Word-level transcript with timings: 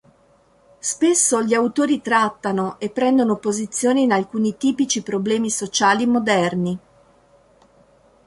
Spesso 0.79 1.43
gli 1.43 1.53
autori 1.53 2.01
trattano 2.01 2.79
e 2.79 2.89
prendono 2.89 3.37
posizione 3.37 4.01
in 4.01 4.11
alcuni 4.11 4.57
tipici 4.57 5.03
problemi 5.03 5.51
sociali 5.51 6.07
moderni. 6.07 6.79